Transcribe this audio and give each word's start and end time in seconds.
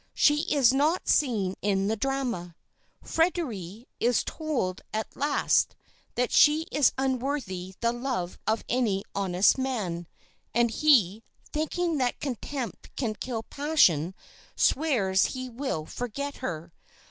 She 0.15 0.51
is 0.51 0.73
not 0.73 1.07
seen 1.07 1.53
in 1.61 1.87
the 1.87 1.95
drama. 1.95 2.55
Fréderi 3.05 3.85
is 3.99 4.23
told 4.23 4.81
at 4.91 5.15
last 5.15 5.75
that 6.15 6.31
she 6.31 6.63
is 6.71 6.91
unworthy 6.97 7.75
the 7.81 7.91
love 7.91 8.39
of 8.47 8.63
any 8.67 9.03
honest 9.13 9.59
man; 9.59 10.07
and 10.55 10.71
he, 10.71 11.21
thinking 11.53 11.99
that 11.99 12.19
contempt 12.19 12.89
can 12.95 13.13
kill 13.13 13.43
passion, 13.43 14.15
swears 14.55 15.25
he 15.35 15.47
will 15.51 15.85
forget 15.85 16.37
her. 16.37 16.73